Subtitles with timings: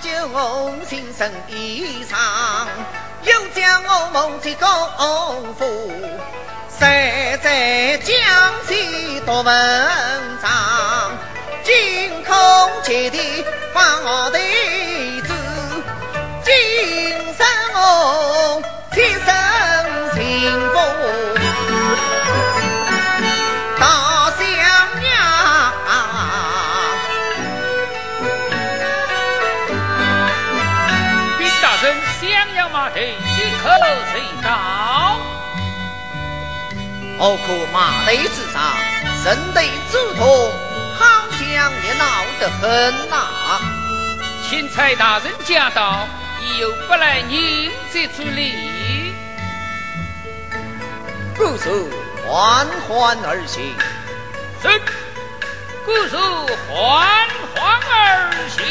[0.00, 2.66] 救我心神衣裳，
[3.22, 4.88] 又将我梦见高
[5.58, 5.90] 父，
[6.70, 6.80] 实
[7.42, 8.14] 在江
[8.68, 9.88] 西读文
[10.42, 11.12] 章，
[11.64, 12.34] 惊恐
[12.82, 14.30] 极地放头。
[37.18, 38.60] 何苦马队之上，
[39.22, 40.52] 身对主痛，
[40.98, 41.40] 好像
[41.84, 42.04] 也闹
[42.38, 43.16] 得很呐。
[44.48, 46.06] 钦差大人驾到，
[46.60, 49.14] 又不来迎接处理。
[51.36, 51.90] 姑苏
[52.26, 53.74] 缓缓而行。
[54.62, 54.80] 是，
[55.84, 56.16] 姑苏
[56.68, 58.62] 缓缓而行。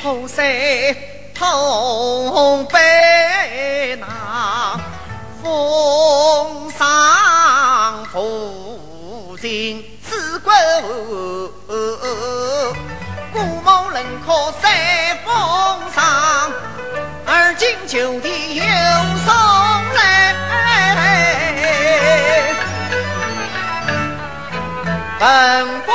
[0.00, 0.42] 一菩萨
[1.34, 4.80] 同悲那
[5.42, 10.52] 奉上父亲赐国，
[13.32, 14.72] 古某能可三
[15.22, 15.32] 奉
[15.94, 16.50] 上。
[17.26, 18.64] 而今就地又
[19.26, 19.34] 送
[19.94, 20.34] 来，
[25.18, 25.89] 本